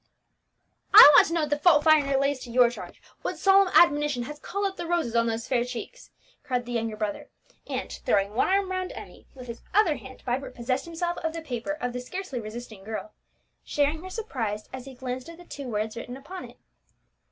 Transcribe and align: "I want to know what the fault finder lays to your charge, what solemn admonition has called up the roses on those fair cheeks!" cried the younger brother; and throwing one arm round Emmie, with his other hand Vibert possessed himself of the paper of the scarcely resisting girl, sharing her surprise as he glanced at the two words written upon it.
"I 0.95 1.11
want 1.15 1.27
to 1.27 1.33
know 1.33 1.41
what 1.41 1.51
the 1.51 1.59
fault 1.59 1.83
finder 1.83 2.17
lays 2.17 2.39
to 2.39 2.49
your 2.49 2.71
charge, 2.71 2.99
what 3.21 3.37
solemn 3.37 3.67
admonition 3.75 4.23
has 4.23 4.39
called 4.39 4.65
up 4.65 4.75
the 4.75 4.87
roses 4.87 5.15
on 5.15 5.27
those 5.27 5.47
fair 5.47 5.63
cheeks!" 5.63 6.09
cried 6.43 6.65
the 6.65 6.71
younger 6.71 6.97
brother; 6.97 7.29
and 7.67 7.91
throwing 8.03 8.33
one 8.33 8.47
arm 8.47 8.71
round 8.71 8.91
Emmie, 8.93 9.27
with 9.35 9.45
his 9.45 9.61
other 9.75 9.97
hand 9.97 10.23
Vibert 10.23 10.55
possessed 10.55 10.85
himself 10.85 11.19
of 11.19 11.33
the 11.33 11.41
paper 11.43 11.73
of 11.73 11.93
the 11.93 12.01
scarcely 12.01 12.39
resisting 12.39 12.83
girl, 12.83 13.13
sharing 13.63 14.01
her 14.01 14.09
surprise 14.09 14.67
as 14.73 14.85
he 14.85 14.95
glanced 14.95 15.29
at 15.29 15.37
the 15.37 15.45
two 15.45 15.67
words 15.67 15.95
written 15.95 16.17
upon 16.17 16.45
it. 16.49 16.57